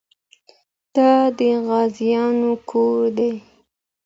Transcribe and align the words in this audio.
دا 0.95 1.11
د 1.37 1.39
غازيانو 1.67 2.51
کور 2.69 3.01
دی. 3.17 3.33